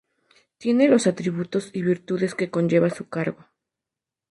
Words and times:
Tiene 0.57 0.87
los 0.87 1.05
atributos 1.05 1.69
y 1.73 1.83
virtudes 1.83 2.33
que 2.33 2.49
conlleva 2.49 2.89
su 2.89 3.07
cargo. 3.07 3.45